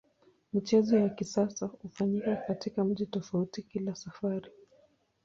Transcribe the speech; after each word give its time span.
Michezo 0.53 0.97
ya 0.97 1.09
kisasa 1.09 1.65
hufanyika 1.65 2.35
katika 2.35 2.83
mji 2.83 3.05
tofauti 3.05 3.63
kila 3.63 3.95
safari. 3.95 4.49